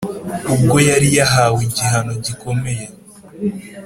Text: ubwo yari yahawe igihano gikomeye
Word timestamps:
ubwo 0.53 0.75
yari 0.89 1.07
yahawe 1.17 1.59
igihano 1.67 2.13
gikomeye 2.25 2.85